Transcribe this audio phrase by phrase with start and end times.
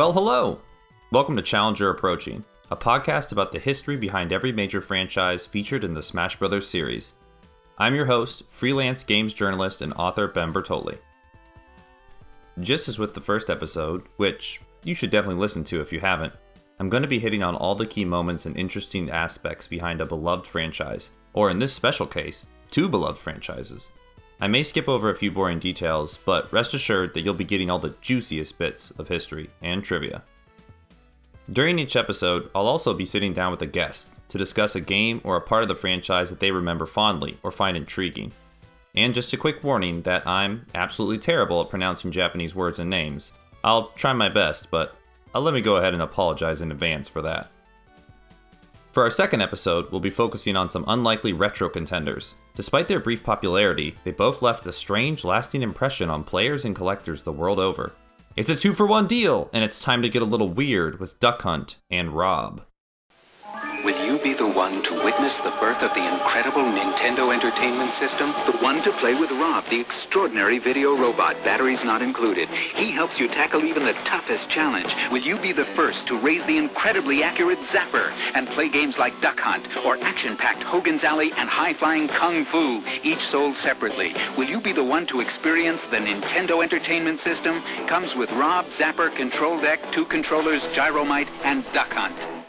[0.00, 0.58] Well, hello!
[1.12, 5.92] Welcome to Challenger Approaching, a podcast about the history behind every major franchise featured in
[5.92, 6.66] the Smash Bros.
[6.66, 7.12] series.
[7.76, 10.96] I'm your host, freelance games journalist and author Ben Bertoli.
[12.60, 16.32] Just as with the first episode, which you should definitely listen to if you haven't,
[16.78, 20.06] I'm going to be hitting on all the key moments and interesting aspects behind a
[20.06, 23.90] beloved franchise, or in this special case, two beloved franchises.
[24.42, 27.70] I may skip over a few boring details, but rest assured that you'll be getting
[27.70, 30.22] all the juiciest bits of history and trivia.
[31.52, 35.20] During each episode, I'll also be sitting down with a guest to discuss a game
[35.24, 38.32] or a part of the franchise that they remember fondly or find intriguing.
[38.94, 43.32] And just a quick warning that I'm absolutely terrible at pronouncing Japanese words and names.
[43.62, 44.96] I'll try my best, but
[45.34, 47.50] I'll let me go ahead and apologize in advance for that.
[48.92, 52.34] For our second episode, we'll be focusing on some unlikely retro contenders.
[52.56, 57.22] Despite their brief popularity, they both left a strange, lasting impression on players and collectors
[57.22, 57.92] the world over.
[58.34, 61.20] It's a two for one deal, and it's time to get a little weird with
[61.20, 62.62] Duck Hunt and Rob.
[64.22, 68.34] Be the one to witness the birth of the incredible Nintendo Entertainment System?
[68.44, 72.50] The one to play with Rob, the extraordinary video robot, batteries not included.
[72.50, 74.94] He helps you tackle even the toughest challenge.
[75.10, 79.18] Will you be the first to raise the incredibly accurate Zapper and play games like
[79.22, 84.14] Duck Hunt or action-packed Hogan's Alley and high-flying Kung Fu, each sold separately?
[84.36, 87.62] Will you be the one to experience the Nintendo Entertainment System?
[87.86, 92.39] Comes with Rob, Zapper, Control Deck, two controllers, Gyromite, and Duck Hunt.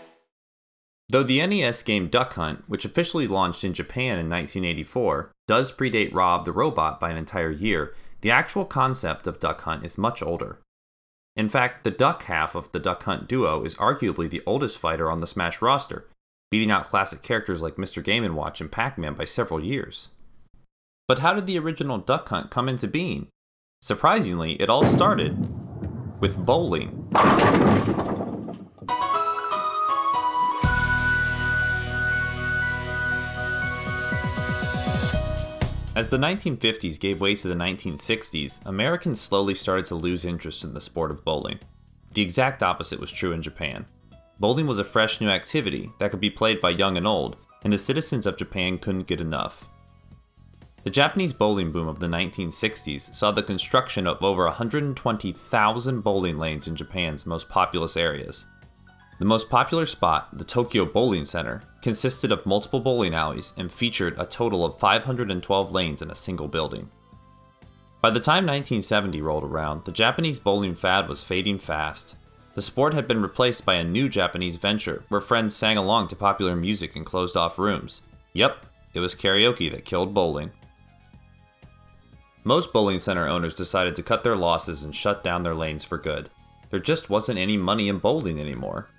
[1.12, 6.14] Though the NES game Duck Hunt, which officially launched in Japan in 1984, does predate
[6.14, 10.24] Rob the robot by an entire year, the actual concept of Duck Hunt is much
[10.24, 10.60] older.
[11.36, 15.12] In fact, the Duck half of the Duck Hunt duo is arguably the oldest fighter
[15.12, 16.08] on the Smash roster,
[16.50, 18.02] beating out classic characters like Mr.
[18.02, 20.08] Game & Watch and Pac-Man by several years.
[21.10, 23.28] But how did the original Duck Hunt come into being?
[23.82, 25.36] Surprisingly, it all started
[26.22, 27.10] with bowling.
[35.94, 40.74] As the 1950s gave way to the 1960s, Americans slowly started to lose interest in
[40.74, 41.60] the sport of bowling.
[42.14, 43.86] The exact opposite was true in Japan.
[44.40, 47.36] Bowling was a fresh new activity that could be played by young and old,
[47.66, 49.68] and the citizens of Japan couldn't get enough.
[50.86, 56.68] The Japanese bowling boom of the 1960s saw the construction of over 120,000 bowling lanes
[56.68, 58.46] in Japan's most populous areas.
[59.20, 64.16] The most popular spot, the Tokyo Bowling Center, consisted of multiple bowling alleys and featured
[64.18, 66.90] a total of 512 lanes in a single building.
[68.02, 72.16] By the time 1970 rolled around, the Japanese bowling fad was fading fast.
[72.56, 76.16] The sport had been replaced by a new Japanese venture where friends sang along to
[76.16, 78.02] popular music in closed off rooms.
[78.34, 80.52] Yep, it was karaoke that killed bowling.
[82.44, 85.98] Most bowling center owners decided to cut their losses and shut down their lanes for
[86.00, 86.30] good.
[86.72, 88.90] There just wasn't any money in bowling anymore.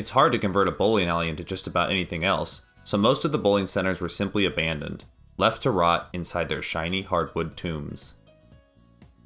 [0.00, 3.32] It's hard to convert a bowling alley into just about anything else, so most of
[3.32, 5.04] the bowling centers were simply abandoned,
[5.36, 8.14] left to rot inside their shiny hardwood tombs.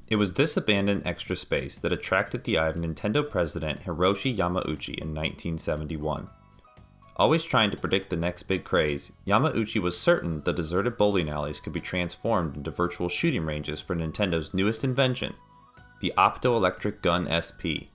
[0.09, 4.95] It was this abandoned extra space that attracted the eye of Nintendo president Hiroshi Yamauchi
[4.99, 6.27] in 1971.
[7.15, 11.61] Always trying to predict the next big craze, Yamauchi was certain the deserted bowling alleys
[11.61, 15.35] could be transformed into virtual shooting ranges for Nintendo's newest invention,
[16.01, 17.94] the Optoelectric Gun SP.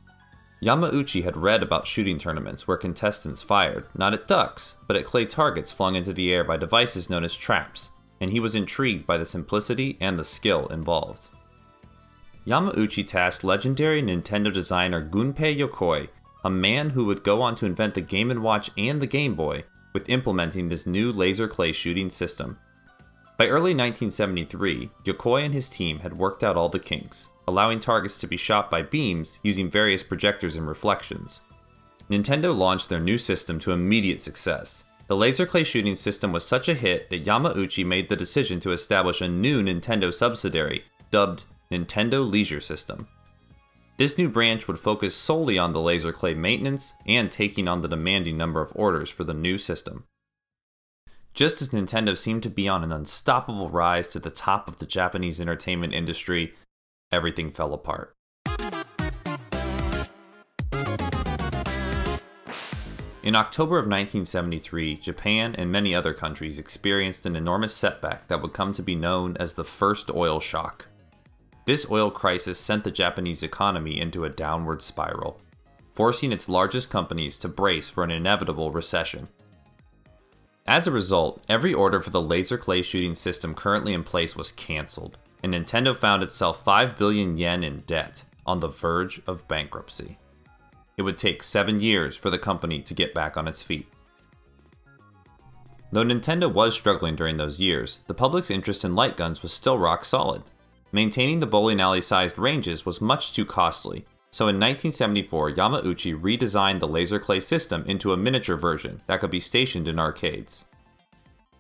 [0.63, 5.25] Yamauchi had read about shooting tournaments where contestants fired, not at ducks, but at clay
[5.25, 9.17] targets flung into the air by devices known as traps, and he was intrigued by
[9.17, 11.29] the simplicity and the skill involved.
[12.47, 16.09] Yamauchi tasked legendary Nintendo designer Gunpei Yokoi,
[16.45, 19.35] a man who would go on to invent the Game & Watch and the Game
[19.35, 22.59] Boy, with implementing this new laser clay shooting system.
[23.39, 28.17] By early 1973, Yokoi and his team had worked out all the kinks, allowing targets
[28.19, 31.43] to be shot by beams using various projectors and reflections.
[32.09, 34.85] Nintendo launched their new system to immediate success.
[35.09, 38.71] The laser clay shooting system was such a hit that Yamauchi made the decision to
[38.71, 41.43] establish a new Nintendo subsidiary, dubbed
[41.73, 43.09] Nintendo Leisure System.
[43.97, 47.89] This new branch would focus solely on the laser clay maintenance and taking on the
[47.89, 50.05] demanding number of orders for the new system.
[51.35, 54.87] Just as Nintendo seemed to be on an unstoppable rise to the top of the
[54.87, 56.55] Japanese entertainment industry,
[57.13, 58.15] everything fell apart.
[63.23, 68.55] In October of 1973, Japan and many other countries experienced an enormous setback that would
[68.55, 70.87] come to be known as the First Oil Shock.
[71.67, 75.39] This oil crisis sent the Japanese economy into a downward spiral,
[75.95, 79.29] forcing its largest companies to brace for an inevitable recession.
[80.67, 84.51] As a result, every order for the laser clay shooting system currently in place was
[84.51, 90.19] cancelled, and Nintendo found itself 5 billion yen in debt, on the verge of bankruptcy.
[90.97, 93.87] it would take seven years for the company to get back on its feet.
[95.93, 99.79] Though Nintendo was struggling during those years, the public's interest in light guns was still
[99.79, 100.43] rock solid.
[100.93, 106.79] Maintaining the bowling alley sized ranges was much too costly, so in 1974, Yamauchi redesigned
[106.79, 110.65] the laser clay system into a miniature version that could be stationed in arcades.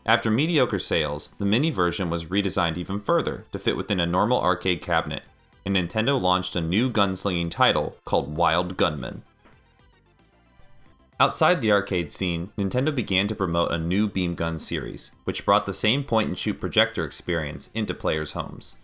[0.06, 4.40] After mediocre sales, the mini version was redesigned even further to fit within a normal
[4.40, 5.22] arcade cabinet,
[5.64, 9.22] and Nintendo launched a new gunslinging title called Wild Gunman.
[11.20, 15.66] Outside the arcade scene, Nintendo began to promote a new beam gun series, which brought
[15.66, 18.76] the same point and shoot projector experience into players' homes.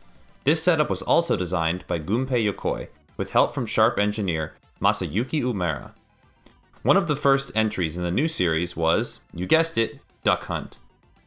[0.45, 4.53] This setup was also designed by Gunpei Yokoi, with help from Sharp engineer
[4.83, 5.93] Masayuki Uemura.
[6.83, 10.77] One of the first entries in the new series was, you guessed it, Duck Hunt.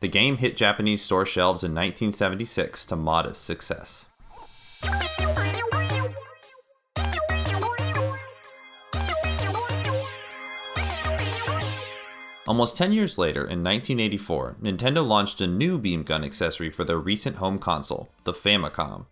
[0.01, 4.07] The game hit Japanese store shelves in 1976 to modest success.
[12.47, 16.97] Almost 10 years later, in 1984, Nintendo launched a new beam gun accessory for their
[16.97, 19.05] recent home console, the Famicom.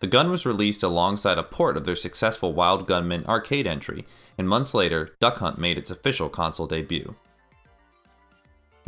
[0.00, 4.06] The gun was released alongside a port of their successful Wild Gunman arcade entry,
[4.38, 7.14] and months later, Duck Hunt made its official console debut.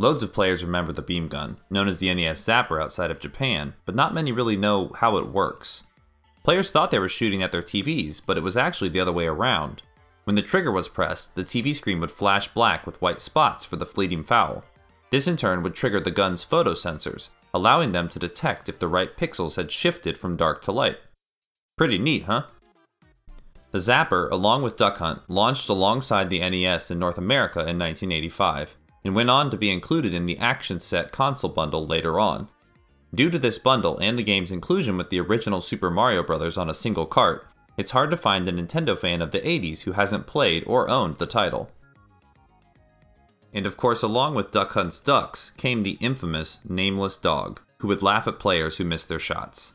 [0.03, 3.73] Loads of players remember the beam gun, known as the NES Zapper outside of Japan,
[3.85, 5.85] but not many really know how it works.
[6.43, 9.27] Players thought they were shooting at their TVs, but it was actually the other way
[9.27, 9.81] around.
[10.25, 13.77] When the trigger was pressed, the TV screen would flash black with white spots for
[13.77, 14.65] the fleeting foul.
[15.09, 18.89] This in turn would trigger the gun's photo sensors, allowing them to detect if the
[18.89, 20.97] right pixels had shifted from dark to light.
[21.77, 22.47] Pretty neat, huh?
[23.71, 28.75] The Zapper, along with Duck Hunt, launched alongside the NES in North America in 1985,
[29.03, 32.49] and went on to be included in the Action Set console bundle later on.
[33.13, 36.57] Due to this bundle and the game's inclusion with the original Super Mario Bros.
[36.57, 37.47] on a single cart,
[37.77, 41.17] it's hard to find a Nintendo fan of the 80s who hasn't played or owned
[41.17, 41.69] the title.
[43.53, 48.01] And of course, along with Duck Hunt's ducks came the infamous Nameless Dog, who would
[48.01, 49.73] laugh at players who missed their shots.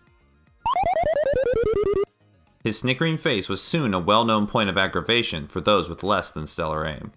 [2.65, 6.33] His snickering face was soon a well known point of aggravation for those with less
[6.33, 7.13] than stellar aim.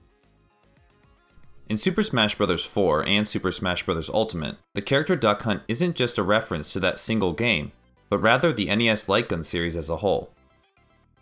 [1.71, 2.65] In Super Smash Bros.
[2.65, 4.09] 4 and Super Smash Bros.
[4.09, 7.71] Ultimate, the character Duck Hunt isn't just a reference to that single game,
[8.09, 10.31] but rather the NES Light Gun series as a whole.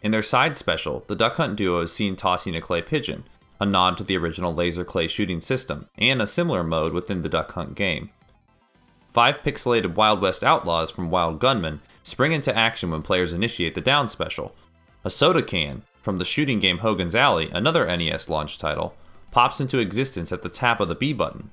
[0.02, 3.26] In their side special, the Duck Hunt duo is seen tossing a clay pigeon,
[3.60, 7.30] a nod to the original laser clay shooting system, and a similar mode within the
[7.30, 8.10] Duck Hunt game.
[9.14, 13.82] Five pixelated Wild West outlaws from Wild Gunman spring into action when players initiate the
[13.82, 14.56] down special.
[15.06, 18.96] A soda can, from the shooting game Hogan's Alley, another NES launch title,
[19.32, 21.52] pops into existence at the tap of the B button.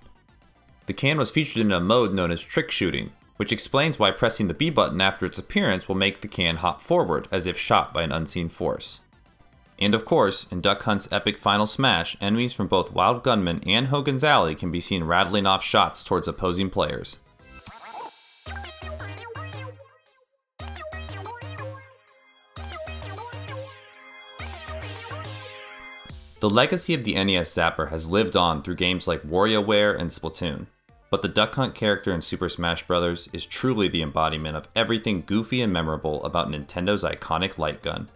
[0.87, 4.49] The can was featured in a mode known as trick shooting, which explains why pressing
[4.49, 7.93] the B button after its appearance will make the can hop forward as if shot
[7.93, 9.00] by an unseen force.
[9.78, 13.88] And of course, in Duck Hunt's epic final smash, enemies from both Wild Gunman and
[13.88, 17.19] Hogan's Alley can be seen rattling off shots towards opposing players.
[26.47, 30.69] The legacy of the NES Zapper has lived on through games like WarioWare and Splatoon.
[31.11, 33.29] But the Duck Hunt character in Super Smash Bros.
[33.33, 38.09] is truly the embodiment of everything goofy and memorable about Nintendo's iconic light gun.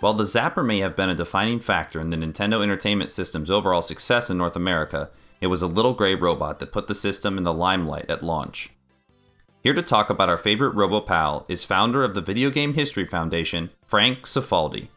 [0.00, 3.82] While the Zapper may have been a defining factor in the Nintendo Entertainment System's overall
[3.82, 7.44] success in North America, it was a little gray robot that put the system in
[7.44, 8.70] the limelight at launch.
[9.62, 13.70] Here to talk about our favorite RoboPal is founder of the Video Game History Foundation,
[13.84, 14.88] Frank Cifaldi.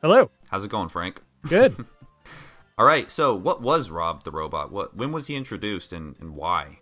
[0.00, 0.30] Hello.
[0.48, 1.22] How's it going, Frank?
[1.48, 1.74] Good.
[2.78, 3.10] All right.
[3.10, 4.72] So, what was Rob the robot?
[4.72, 6.78] What when was he introduced and, and why?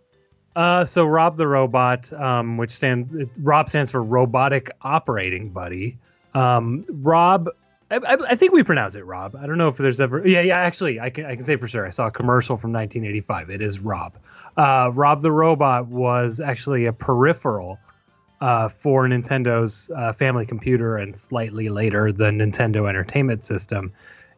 [0.54, 5.98] Uh, so Rob the robot, um, which stands Rob stands for Robotic Operating Buddy.
[6.34, 7.48] Um, Rob
[7.92, 9.36] I, I, think we pronounce it Rob.
[9.36, 10.26] I don't know if there's ever.
[10.26, 10.58] Yeah, yeah.
[10.58, 11.86] Actually, I can I can say for sure.
[11.86, 13.50] I saw a commercial from 1985.
[13.50, 14.16] It is Rob.
[14.56, 17.78] Uh, Rob the robot was actually a peripheral
[18.40, 23.92] uh, for Nintendo's uh, family computer, and slightly later the Nintendo Entertainment System.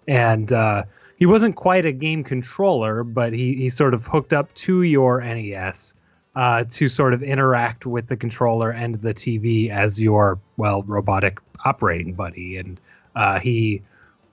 [0.09, 0.85] And uh,
[1.17, 5.21] he wasn't quite a game controller, but he he sort of hooked up to your
[5.21, 5.95] NES.
[6.37, 11.39] Uh, to sort of interact with the controller and the TV as your well robotic
[11.65, 12.81] operating buddy, and
[13.15, 13.83] uh, he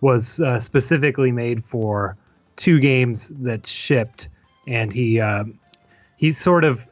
[0.01, 2.17] was uh, specifically made for
[2.55, 4.29] two games that shipped,
[4.67, 5.43] and he uh,
[6.17, 6.87] he's sort of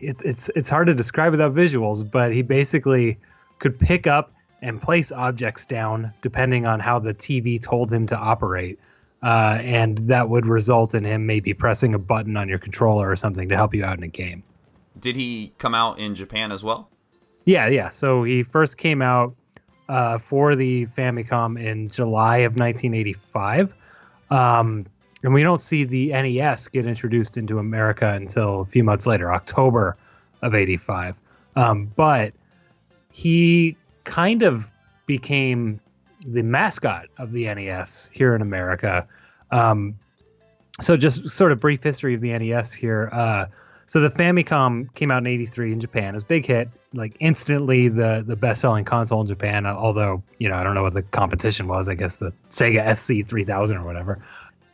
[0.00, 3.18] it's it's it's hard to describe without visuals, but he basically
[3.58, 8.16] could pick up and place objects down depending on how the TV told him to
[8.16, 8.78] operate.
[9.22, 13.16] uh, and that would result in him maybe pressing a button on your controller or
[13.16, 14.42] something to help you out in a game.
[14.98, 16.88] Did he come out in Japan as well?
[17.44, 17.88] Yeah, yeah.
[17.90, 19.34] So he first came out
[19.88, 23.74] uh, for the Famicom in July of 1985.
[24.30, 24.86] Um,
[25.22, 29.32] and we don't see the NES get introduced into America until a few months later,
[29.32, 29.96] October
[30.42, 31.20] of 85.
[31.56, 32.34] Um, but
[33.10, 34.70] he kind of
[35.06, 35.80] became
[36.24, 39.06] the mascot of the NES here in America.
[39.50, 39.98] Um,
[40.80, 43.08] so just sort of brief history of the NES here.
[43.10, 43.46] Uh,
[43.86, 46.10] so the Famicom came out in '83 in Japan.
[46.10, 49.66] It was a big hit, like instantly the the best selling console in Japan.
[49.66, 51.88] Although you know I don't know what the competition was.
[51.88, 54.18] I guess the Sega SC3000 or whatever.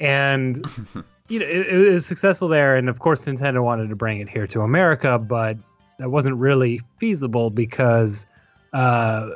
[0.01, 0.57] And
[1.29, 4.29] you know it, it was successful there, and of course Nintendo wanted to bring it
[4.29, 5.59] here to America, but
[5.99, 8.27] that wasn't really feasible because
[8.73, 9.29] uh,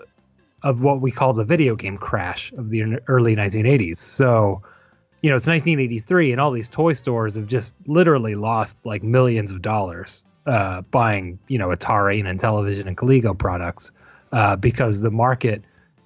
[0.63, 3.99] of what we call the video game crash of the early 1980s.
[3.99, 4.63] So,
[5.23, 9.53] you know, it's 1983, and all these toy stores have just literally lost like millions
[9.53, 13.93] of dollars uh, buying, you know, Atari and Intellivision and Coleco products
[14.33, 15.63] uh, because the market,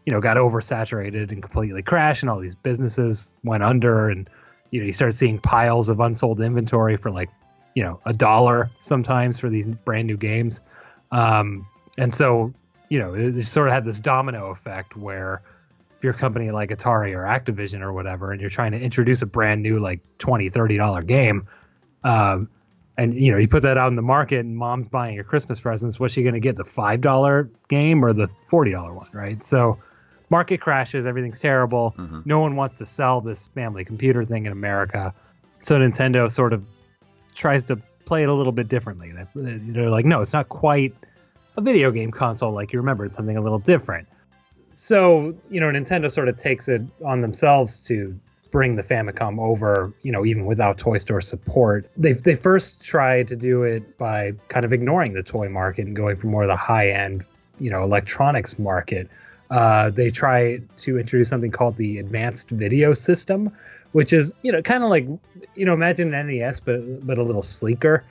[0.06, 4.28] you know, got oversaturated and completely crashed, and all these businesses went under, and
[4.70, 7.30] you know, you start seeing piles of unsold inventory for like,
[7.74, 10.60] you know, a dollar sometimes for these brand new games.
[11.12, 11.66] Um,
[11.98, 12.52] and so
[12.90, 15.40] you know, it, sort of had this domino effect where
[15.96, 19.22] if you're a company like Atari or Activision or whatever, and you're trying to introduce
[19.22, 21.46] a brand new like 20 30 dollar game,
[22.04, 22.50] um,
[22.96, 25.60] and you know you put that out in the market, and mom's buying your Christmas
[25.60, 26.56] presents, what's she going to get?
[26.56, 29.44] The five dollar game or the forty dollar one, right?
[29.44, 29.78] So
[30.28, 31.94] market crashes, everything's terrible.
[31.96, 32.20] Mm-hmm.
[32.24, 35.14] No one wants to sell this family computer thing in America,
[35.60, 36.64] so Nintendo sort of
[37.34, 39.12] tries to play it a little bit differently.
[39.34, 40.94] They're like, no, it's not quite
[41.56, 43.04] a video game console like you remember.
[43.04, 44.08] It's something a little different.
[44.72, 48.18] So, you know, Nintendo sort of takes it on themselves to
[48.50, 51.90] bring the Famicom over, you know, even without Toy Store support.
[51.96, 55.96] They they first tried to do it by kind of ignoring the toy market and
[55.96, 57.24] going for more of the high end,
[57.58, 59.08] you know, electronics market.
[59.50, 63.50] Uh, they try to introduce something called the Advanced Video System,
[63.92, 65.06] which is, you know, kind of like,
[65.56, 68.04] you know, imagine an NES but but a little sleeker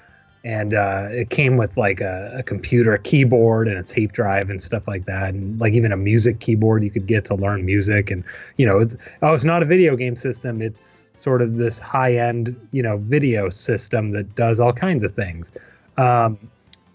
[0.44, 4.50] and uh, it came with like a, a, computer, a keyboard, and a tape drive
[4.50, 7.66] and stuff like that, and like even a music keyboard you could get to learn
[7.66, 8.10] music.
[8.10, 8.24] And
[8.58, 12.56] you know, it's oh, it's not a video game system; it's sort of this high-end,
[12.72, 15.52] you know, video system that does all kinds of things.
[15.98, 16.38] Um,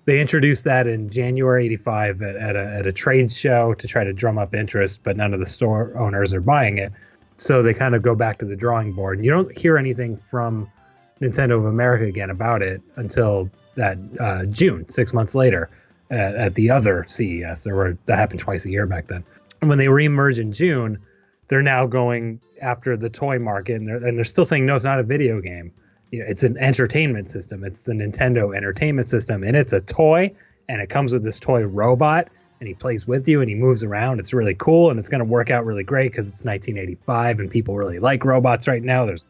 [0.07, 4.05] they introduced that in January '85 at, at, a, at a trade show to try
[4.05, 6.93] to drum up interest, but none of the store owners are buying it.
[7.37, 9.19] So they kind of go back to the drawing board.
[9.19, 10.71] And you don't hear anything from
[11.25, 15.71] Nintendo of America again about it until that uh, June, six months later,
[16.11, 17.65] at, at, the other CES.
[17.65, 19.25] There were that happened twice a year back then.
[19.61, 20.99] And when they reemerge in June,
[21.49, 24.85] they're now going after the toy market, and they're and they're still saying no, it's
[24.85, 25.73] not a video game.
[26.11, 27.65] You know, it's an entertainment system.
[27.65, 30.31] It's the Nintendo Entertainment System, and it's a toy,
[30.69, 32.29] and it comes with this toy robot,
[32.61, 34.21] and he plays with you, and he moves around.
[34.21, 37.51] It's really cool, and it's going to work out really great because it's 1985, and
[37.51, 39.07] people really like robots right now.
[39.07, 39.25] There's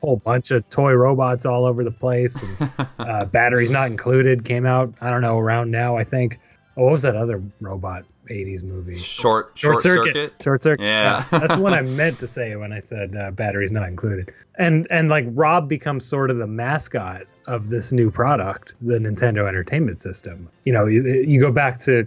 [0.00, 2.42] whole bunch of toy robots all over the place.
[2.42, 4.92] And, uh, batteries not included came out.
[5.00, 5.96] I don't know around now.
[5.96, 6.38] I think.
[6.76, 8.96] Oh, what was that other robot 80s movie?
[8.96, 10.14] Short Short, short circuit.
[10.14, 10.42] circuit.
[10.42, 10.84] Short circuit.
[10.84, 14.30] Yeah, that's what I meant to say when I said uh, batteries not included.
[14.58, 19.48] And and like Rob becomes sort of the mascot of this new product, the Nintendo
[19.48, 20.48] Entertainment System.
[20.64, 22.06] You know, you, you go back to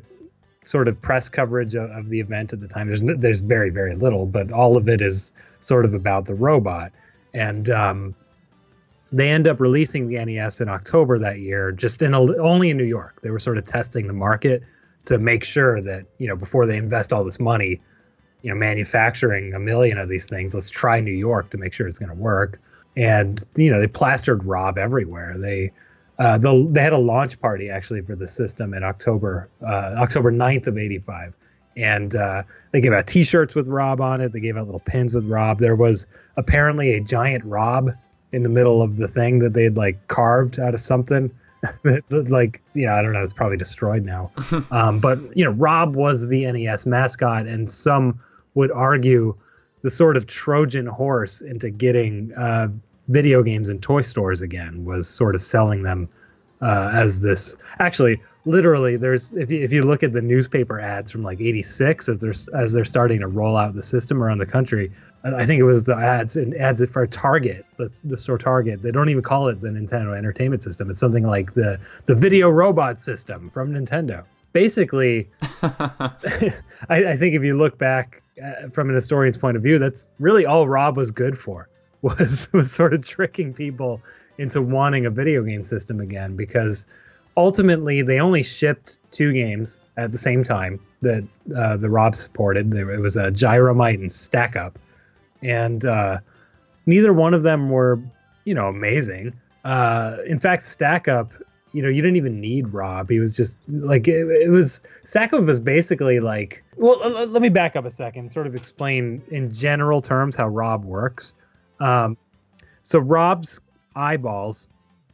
[0.64, 2.88] sort of press coverage of, of the event at the time.
[2.88, 6.92] There's there's very very little, but all of it is sort of about the robot
[7.34, 8.16] and um,
[9.12, 12.78] they end up releasing the NES in October that year, just in a, only in
[12.78, 13.22] New York.
[13.22, 14.64] They were sort of testing the market
[15.06, 17.82] to make sure that you know before they invest all this money,
[18.42, 21.88] you know, manufacturing a million of these things, let's try New York to make sure
[21.88, 22.60] it's going to work.
[22.96, 25.38] And you know, they plastered Rob everywhere.
[25.38, 25.72] They
[26.20, 30.32] uh, the, they had a launch party actually for the system in October uh, October
[30.32, 31.34] 9th of '85
[31.80, 34.32] and uh, they gave out T-shirts with Rob on it.
[34.32, 35.60] They gave out little pins with Rob.
[35.60, 36.08] There was
[36.38, 37.92] apparently a giant Rob
[38.32, 41.32] in the middle of the thing that they had like carved out of something.
[42.12, 43.22] like you know, I don't know.
[43.22, 44.32] It's probably destroyed now.
[44.72, 48.20] um, but you know, Rob was the NES mascot, and some
[48.54, 49.36] would argue
[49.82, 52.70] the sort of Trojan horse into getting uh,
[53.08, 56.10] video games in toy stores again was sort of selling them
[56.62, 57.58] uh, as this.
[57.80, 62.10] Actually, literally, there's if you, if you look at the newspaper ads from like '86
[62.10, 64.92] as they're as they're starting to roll out the system around the country,
[65.24, 68.82] I think it was the ads and ads for Target, the, the store Target.
[68.82, 70.90] They don't even call it the Nintendo Entertainment System.
[70.90, 74.24] It's something like the the video robot system from Nintendo.
[74.52, 75.30] Basically,
[75.62, 76.12] I,
[76.90, 80.46] I think if you look back uh, from an historian's point of view, that's really
[80.46, 81.70] all Rob was good for
[82.02, 84.02] was was sort of tricking people
[84.38, 86.88] into wanting a video game system again because
[87.38, 91.24] ultimately they only shipped two games at the same time that
[91.56, 92.74] uh, the Rob supported.
[92.74, 94.78] It was a Gyromite and Stack Up,
[95.42, 96.20] and uh,
[96.86, 98.02] neither one of them were
[98.46, 99.34] you know amazing.
[99.64, 101.34] Uh, in fact, Stack Up,
[101.72, 103.10] you know, you didn't even need Rob.
[103.10, 104.82] He was just like it, it was.
[105.04, 106.64] Stack Up was basically like.
[106.78, 108.32] Well, let me back up a second.
[108.32, 111.36] Sort of explain in general terms how Rob works.
[111.80, 112.18] Um,
[112.84, 113.62] so Rob's
[113.96, 114.68] eyeballs,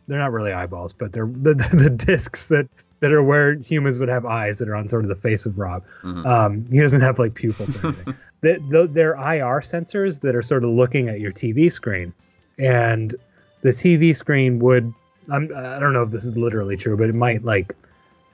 [0.07, 2.67] they're not really eyeballs, but they're the, the, the discs that
[3.00, 5.57] that are where humans would have eyes that are on sort of the face of
[5.57, 5.83] Rob.
[6.01, 6.25] Mhm.
[6.25, 8.15] Um, he doesn't have like pupils or anything.
[8.41, 12.13] the, the, they're IR sensors that are sort of looking at your TV screen,
[12.57, 13.13] and
[13.62, 14.93] the TV screen would.
[15.29, 17.75] I'm, I don't know if this is literally true, but it might like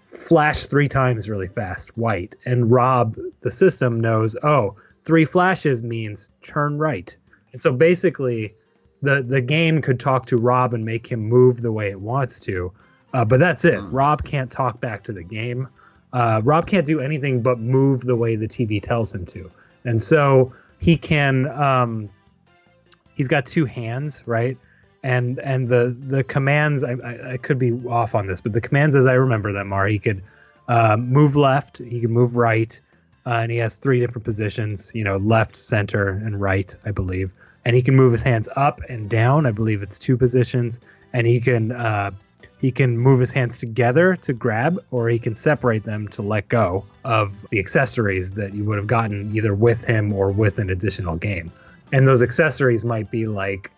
[0.07, 4.35] flash three times really fast, white, and Rob, the system knows.
[4.43, 4.75] Oh,
[5.05, 7.15] three flashes means turn right,
[7.53, 8.55] and so basically,
[9.01, 12.39] the the game could talk to Rob and make him move the way it wants
[12.41, 12.71] to,
[13.13, 13.79] uh, but that's it.
[13.79, 13.91] Hmm.
[13.91, 15.67] Rob can't talk back to the game.
[16.13, 19.49] Uh, Rob can't do anything but move the way the TV tells him to,
[19.85, 21.47] and so he can.
[21.47, 22.09] Um,
[23.15, 24.57] he's got two hands, right?
[25.03, 28.61] And and the the commands, I, I, I could be off on this, but the
[28.61, 30.21] commands as I remember them are he could
[30.67, 32.79] uh, move left, he can move right,
[33.25, 37.33] uh, and he has three different positions, you know, left, center, and right, I believe.
[37.63, 39.45] And he can move his hands up and down.
[39.45, 40.81] I believe it's two positions,
[41.13, 42.11] and he can uh,
[42.59, 46.47] he can move his hands together to grab, or he can separate them to let
[46.47, 50.69] go of the accessories that you would have gotten either with him or with an
[50.69, 51.51] additional game.
[51.91, 53.71] And those accessories might be like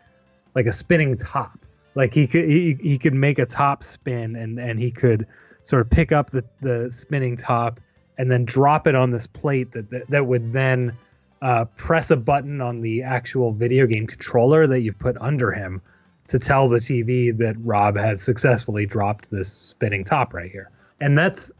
[0.55, 1.57] like a spinning top.
[1.95, 5.27] Like he could he, he could make a top spin and and he could
[5.63, 7.79] sort of pick up the the spinning top
[8.17, 10.97] and then drop it on this plate that that, that would then
[11.43, 15.81] uh, press a button on the actual video game controller that you've put under him
[16.29, 20.71] to tell the TV that Rob has successfully dropped this spinning top right here.
[21.01, 21.51] And that's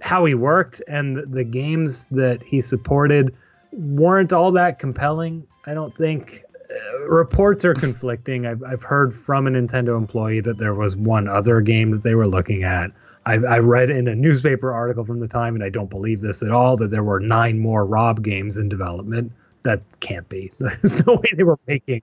[0.00, 0.80] how he worked.
[0.88, 3.34] And the, the games that he supported
[3.72, 6.42] weren't all that compelling, I don't think.
[7.06, 8.46] Reports are conflicting.
[8.46, 12.14] I've, I've heard from a Nintendo employee that there was one other game that they
[12.14, 12.90] were looking at.
[13.26, 16.42] I, I read in a newspaper article from the time, and I don't believe this
[16.42, 19.32] at all, that there were nine more Rob games in development.
[19.62, 20.52] That can't be.
[20.58, 22.02] There's no way they were making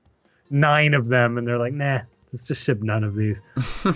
[0.49, 3.41] nine of them, and they're like, nah, let's just ship none of these.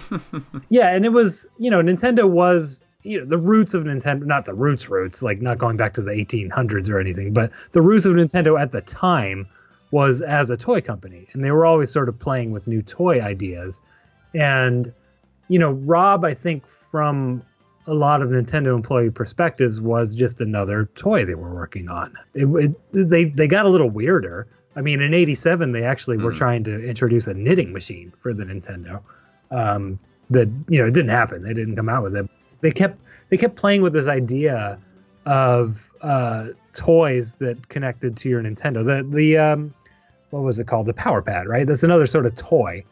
[0.70, 4.46] yeah, and it was, you know, Nintendo was, you know, the roots of Nintendo, not
[4.46, 8.06] the roots, roots, like not going back to the 1800s or anything, but the roots
[8.06, 9.48] of Nintendo at the time
[9.91, 13.21] was as a toy company, and they were always sort of playing with new toy
[13.21, 13.82] ideas.
[14.34, 14.91] And,
[15.48, 17.43] you know, Rob, I think from
[17.88, 22.13] a lot of Nintendo employee perspectives was just another toy they were working on.
[22.34, 22.48] It,
[22.93, 24.48] it, they they got a little weirder.
[24.76, 26.38] I mean, in '87 they actually were Hmm.
[26.38, 29.02] trying to introduce a knitting machine for the Nintendo.
[29.52, 30.00] Um,
[30.32, 31.43] that you know it didn't happen.
[31.43, 32.28] They didn't come out with it.
[32.62, 34.80] They kept they kept playing with this idea
[35.26, 38.86] of uh, toys that connected to your Nintendo.
[38.86, 39.74] The the um,
[40.30, 40.86] what was it called?
[40.86, 41.66] The Power Pad, right?
[41.66, 42.84] That's another sort of toy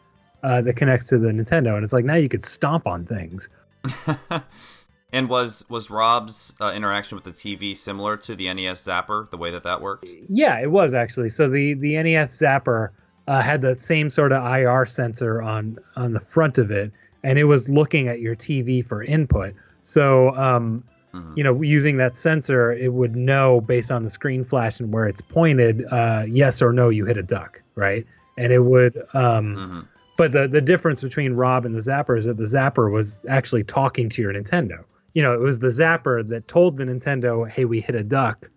[0.42, 3.50] uh, that connects to the Nintendo, and it's like now you could stomp on things.
[5.12, 9.36] and was was Rob's uh, interaction with the TV similar to the NES Zapper, the
[9.36, 10.10] way that that works?
[10.28, 11.28] Yeah, it was actually.
[11.28, 12.90] So the the NES Zapper
[13.26, 16.92] uh, had that same sort of IR sensor on on the front of it,
[17.22, 19.54] and it was looking at your TV for input.
[19.82, 20.82] So um,
[21.14, 21.36] Mhm.
[21.36, 25.06] you know, using that sensor, it would know based on the screen flash and where
[25.06, 28.06] it's pointed, uh, yes or no, you hit a duck, right?
[28.36, 28.96] And it would.
[29.14, 29.84] Um, Mhm.
[30.16, 33.64] But the the difference between Rob and the Zapper is that the Zapper was actually
[33.64, 34.78] talking to your Nintendo.
[35.12, 38.48] You know, it was the Zapper that told the Nintendo, "Hey, we hit a duck,"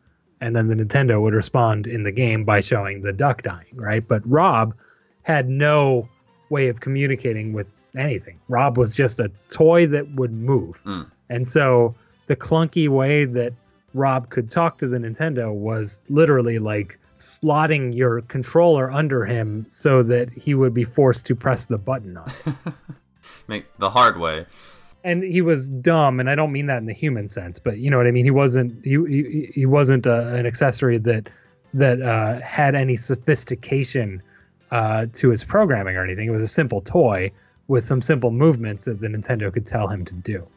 [0.41, 4.07] and then the Nintendo would respond in the game by showing the duck dying, right?
[4.07, 4.73] But Rob
[5.23, 6.07] had no
[6.51, 8.37] way of communicating with anything.
[8.47, 10.81] Rob was just a toy that would move.
[10.85, 11.07] Mm.
[11.29, 11.95] And so
[12.27, 13.53] the clunky way that
[13.93, 20.03] Rob could talk to the Nintendo was literally like slotting your controller under him so
[20.03, 22.53] that he would be forced to press the button on it.
[23.47, 24.45] Make the hard way.
[25.03, 27.89] and he was dumb and I don't mean that in the human sense, but you
[27.89, 28.25] know what I mean?
[28.25, 31.29] He wasn't he he, he wasn't a, an accessory that
[31.73, 34.21] that uh, had any sophistication
[34.71, 36.27] uh, to its programming or anything.
[36.27, 37.31] It was a simple toy
[37.67, 40.47] with some simple movements that the Nintendo could tell him to do.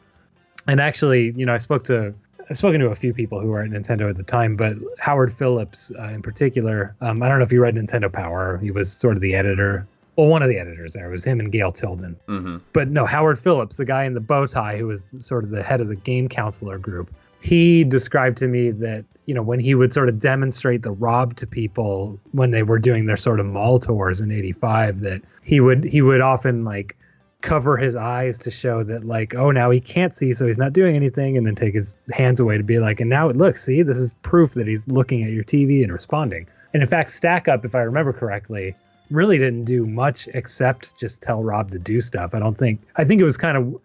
[0.71, 2.13] And actually, you know, I spoke to
[2.49, 5.33] I've spoken to a few people who were at Nintendo at the time, but Howard
[5.33, 6.95] Phillips uh, in particular.
[7.01, 8.57] Um, I don't know if you read Nintendo Power.
[8.57, 9.85] He was sort of the editor.
[10.15, 12.15] well, one of the editors there it was him and Gail Tilden.
[12.29, 12.59] Mm-hmm.
[12.71, 15.61] But no, Howard Phillips, the guy in the bow tie who was sort of the
[15.61, 19.75] head of the game counselor group, he described to me that you know when he
[19.75, 23.45] would sort of demonstrate the rob to people when they were doing their sort of
[23.45, 26.95] mall tours in 85 that he would he would often like
[27.41, 30.73] cover his eyes to show that like oh now he can't see so he's not
[30.73, 33.63] doing anything and then take his hands away to be like and now it looks
[33.63, 36.47] see this is proof that he's looking at your tv and responding.
[36.73, 38.75] And in fact stack up if i remember correctly
[39.09, 42.33] really didn't do much except just tell rob to do stuff.
[42.35, 43.81] I don't think i think it was kind of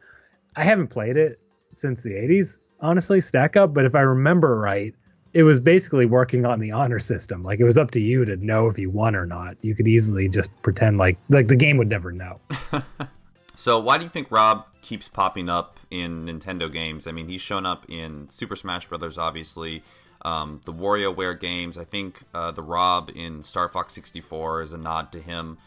[0.57, 1.41] i haven't played it
[1.73, 4.95] since the 80s honestly stack up but if i remember right
[5.33, 7.43] it was basically working on the honor system.
[7.43, 9.59] Like it was up to you to know if you won or not.
[9.61, 12.41] You could easily just pretend like like the game would never know
[13.57, 17.07] So why do you think Rob keeps popping up in Nintendo games?
[17.07, 19.83] I mean, he's shown up in Super Smash Brothers, obviously.
[20.23, 21.79] Um, the WarioWare games.
[21.79, 25.59] I think uh, the Rob in Star Fox 64 is a nod to him.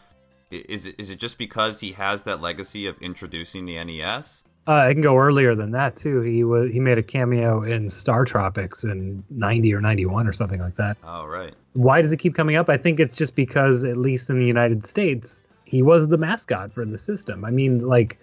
[0.51, 4.43] Is it, is it just because he has that legacy of introducing the NES?
[4.67, 6.21] Uh, I can go earlier than that too.
[6.21, 10.75] He was he made a cameo in StarTropics in '90 or '91 or something like
[10.75, 10.97] that.
[11.03, 11.53] Oh right.
[11.73, 12.69] Why does it keep coming up?
[12.69, 16.73] I think it's just because, at least in the United States, he was the mascot
[16.73, 17.45] for the system.
[17.45, 18.17] I mean, like,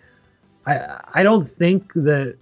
[0.66, 2.36] I I don't think that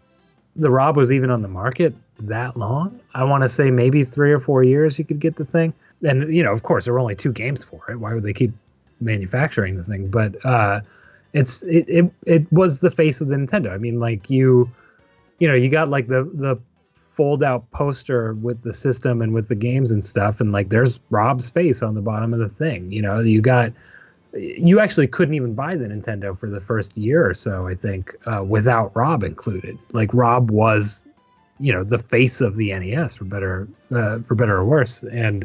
[0.56, 3.00] the Rob was even on the market that long.
[3.14, 5.74] I want to say maybe three or four years you could get the thing.
[6.02, 7.96] And you know, of course, there were only two games for it.
[7.96, 8.52] Why would they keep
[9.00, 10.10] manufacturing the thing?
[10.10, 10.80] But uh,
[11.32, 13.70] it's it, it it was the face of the Nintendo.
[13.70, 14.70] I mean, like you,
[15.38, 16.58] you know, you got like the the
[16.92, 21.00] fold out poster with the system and with the games and stuff, and like there's
[21.10, 22.90] Rob's face on the bottom of the thing.
[22.90, 23.72] You know, you got
[24.36, 28.14] you actually couldn't even buy the Nintendo for the first year or so, I think,
[28.26, 29.78] uh, without Rob included.
[29.92, 31.04] Like Rob was,
[31.60, 35.02] you know, the face of the NES for better, uh, for better or worse.
[35.02, 35.44] And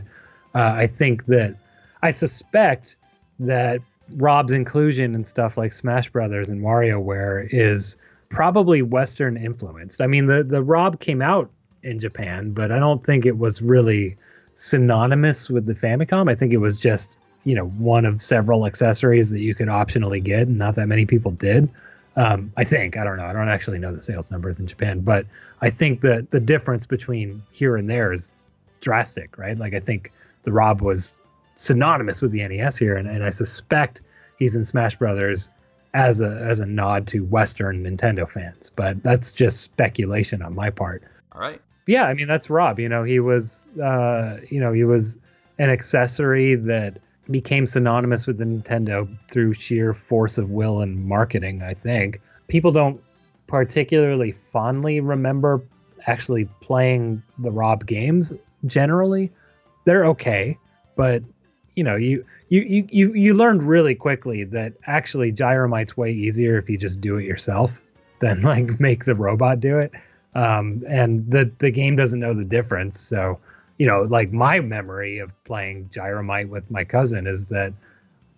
[0.55, 1.55] uh, I think that
[2.01, 2.95] I suspect
[3.39, 3.81] that
[4.15, 7.97] Rob's inclusion in stuff like Smash Brothers and WarioWare is
[8.29, 10.01] probably Western influenced.
[10.01, 11.51] I mean, the the Rob came out
[11.83, 14.17] in Japan, but I don't think it was really
[14.55, 16.29] synonymous with the Famicom.
[16.29, 20.21] I think it was just you know one of several accessories that you could optionally
[20.23, 21.69] get and not that many people did.
[22.15, 25.01] Um, i think i don't know i don't actually know the sales numbers in japan
[25.01, 25.25] but
[25.61, 28.33] i think that the difference between here and there is
[28.81, 29.57] drastic right?
[29.57, 30.11] Like i think
[30.43, 31.21] the rob was
[31.55, 34.01] synonymous with the nes here and, and i suspect
[34.37, 35.49] he's in smash brothers
[35.93, 40.71] as a as a nod to western nintendo fans but that's just speculation on my
[40.71, 41.03] part.
[41.31, 41.61] All right.
[41.87, 45.19] Yeah i mean that's rob you know he was uh you know he was
[45.57, 46.97] an accessory that
[47.29, 52.21] became synonymous with Nintendo through sheer force of will and marketing, I think.
[52.47, 53.01] People don't
[53.47, 55.63] particularly fondly remember
[56.07, 58.33] actually playing the Rob games
[58.65, 59.31] generally.
[59.85, 60.57] They're okay,
[60.95, 61.23] but
[61.75, 66.69] you know, you you you you learned really quickly that actually Gyromite's way easier if
[66.69, 67.81] you just do it yourself
[68.19, 69.93] than like make the robot do it.
[70.35, 73.39] Um, and the the game doesn't know the difference, so
[73.79, 77.73] you know, like my memory of playing Gyromite with my cousin is that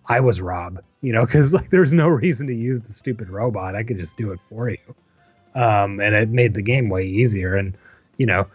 [0.08, 3.74] I was Rob, you know, because like there's no reason to use the stupid robot.
[3.74, 4.78] I could just do it for you.
[5.54, 7.56] Um, and it made the game way easier.
[7.56, 7.76] And,
[8.16, 8.46] you know,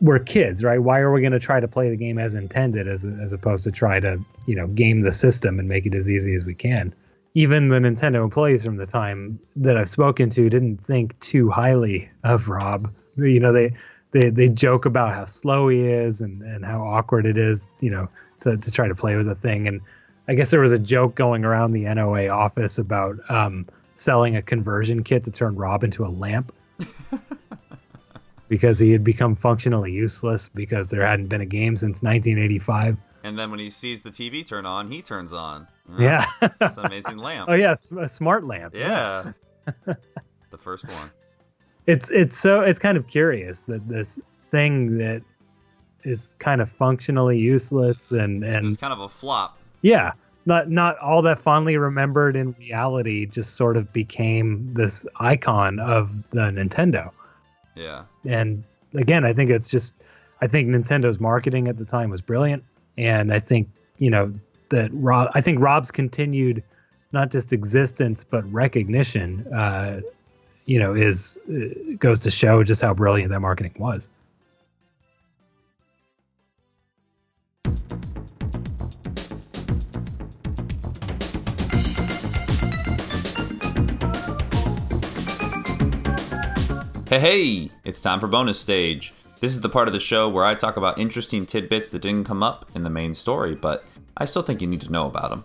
[0.00, 0.80] we're kids, right?
[0.80, 3.64] Why are we going to try to play the game as intended as, as opposed
[3.64, 6.54] to try to, you know, game the system and make it as easy as we
[6.54, 6.94] can?
[7.34, 12.08] Even the Nintendo employees from the time that I've spoken to didn't think too highly
[12.24, 12.90] of Rob.
[13.16, 13.74] You know, they
[14.16, 17.90] they they joke about how slow he is and and how awkward it is, you
[17.90, 18.08] know,
[18.40, 19.68] to to try to play with a thing.
[19.68, 19.80] And
[20.28, 24.42] I guess there was a joke going around the NOA office about um, selling a
[24.42, 26.52] conversion kit to turn Rob into a lamp.
[28.48, 32.96] because he had become functionally useless because there hadn't been a game since 1985.
[33.24, 35.66] And then when he sees the TV turn on, he turns on.
[35.98, 36.24] Yeah.
[36.40, 37.48] it's an amazing lamp.
[37.50, 37.74] Oh, yeah.
[37.98, 38.76] A smart lamp.
[38.76, 39.32] Yeah.
[39.84, 41.10] the first one
[41.86, 44.18] it's it's so it's kind of curious that this
[44.48, 45.22] thing that
[46.04, 49.58] is kind of functionally useless and and it's kind of a flop.
[49.82, 50.12] Yeah,
[50.46, 56.30] not not all that fondly remembered in reality just sort of became this icon of
[56.30, 57.10] the Nintendo.
[57.74, 58.04] Yeah.
[58.26, 59.92] And again, I think it's just
[60.40, 62.64] I think Nintendo's marketing at the time was brilliant
[62.96, 63.68] and I think,
[63.98, 64.32] you know,
[64.70, 66.62] that Rob I think Rob's continued
[67.12, 70.00] not just existence but recognition uh,
[70.66, 74.10] you know, is uh, goes to show just how brilliant that marketing was.
[87.08, 89.14] Hey, hey, it's time for bonus stage.
[89.38, 92.24] This is the part of the show where I talk about interesting tidbits that didn't
[92.24, 93.84] come up in the main story, but
[94.16, 95.44] I still think you need to know about them.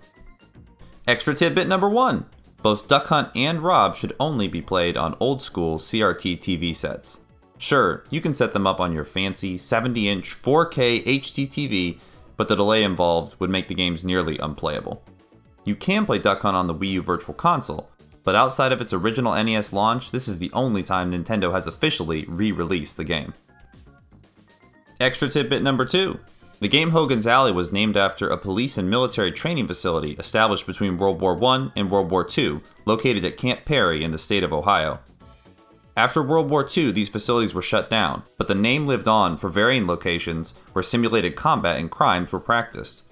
[1.07, 2.25] Extra tidbit number one
[2.61, 7.21] both Duck Hunt and Rob should only be played on old school CRT TV sets.
[7.57, 11.99] Sure, you can set them up on your fancy 70 inch 4K HD TV,
[12.37, 15.03] but the delay involved would make the games nearly unplayable.
[15.65, 17.89] You can play Duck Hunt on the Wii U Virtual Console,
[18.23, 22.25] but outside of its original NES launch, this is the only time Nintendo has officially
[22.27, 23.33] re released the game.
[24.99, 26.19] Extra tidbit number two
[26.61, 30.99] the game Hogan's Alley was named after a police and military training facility established between
[30.99, 34.53] World War I and World War II, located at Camp Perry in the state of
[34.53, 34.99] Ohio.
[35.97, 39.49] After World War II, these facilities were shut down, but the name lived on for
[39.49, 43.03] varying locations where simulated combat and crimes were practiced.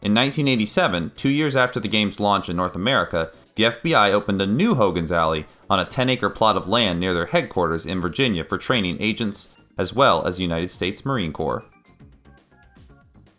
[0.00, 4.46] In 1987, two years after the game's launch in North America, the FBI opened a
[4.46, 8.44] new Hogan's Alley on a 10 acre plot of land near their headquarters in Virginia
[8.44, 11.64] for training agents, as well as United States Marine Corps.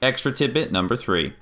[0.04, 1.34] Extra tidbit number 3.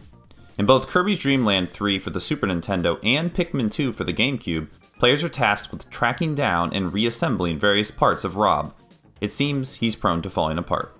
[0.59, 4.13] In both Kirby's Dream Land 3 for the Super Nintendo and Pikmin 2 for the
[4.13, 4.67] GameCube,
[4.99, 8.75] players are tasked with tracking down and reassembling various parts of Rob.
[9.19, 10.95] It seems he's prone to falling apart.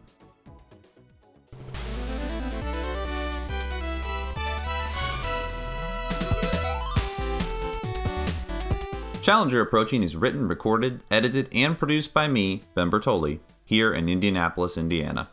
[9.21, 14.77] Challenger Approaching is written, recorded, edited, and produced by me, Ben Bertoli, here in Indianapolis,
[14.79, 15.29] Indiana.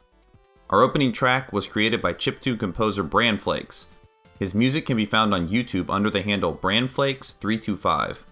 [0.70, 3.87] Our opening track was created by chiptune composer Brandflakes.
[4.38, 8.24] His music can be found on YouTube under the handle Brandflakes325.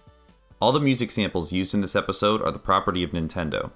[0.59, 3.71] All the music samples used in this episode are the property of Nintendo.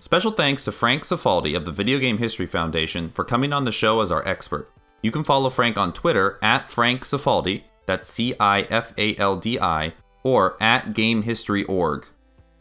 [0.00, 3.72] Special thanks to Frank Cifaldi of the Video Game History Foundation for coming on the
[3.72, 4.70] show as our expert.
[5.02, 9.36] You can follow Frank on Twitter at Frank Cifaldi, that's C I F A L
[9.36, 12.06] D I, or at GameHistory.org.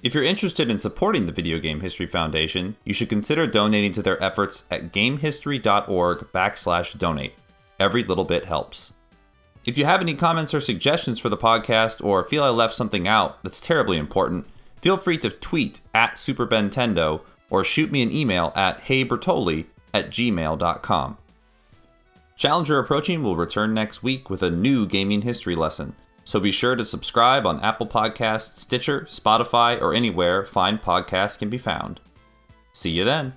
[0.04, 4.02] If you're interested in supporting the Video Game History Foundation, you should consider donating to
[4.02, 7.36] their efforts at gamehistory.org backslash donate.
[7.80, 8.94] Every little bit helps.
[9.64, 13.08] If you have any comments or suggestions for the podcast or feel I left something
[13.08, 14.48] out that's terribly important,
[14.82, 21.18] feel free to tweet at SuperBentendo or shoot me an email at heybertoli at gmail.com.
[22.36, 25.96] Challenger Approaching will return next week with a new gaming history lesson.
[26.32, 31.50] So be sure to subscribe on Apple Podcasts, Stitcher, Spotify, or anywhere fine podcasts can
[31.50, 32.00] be found.
[32.72, 33.34] See you then.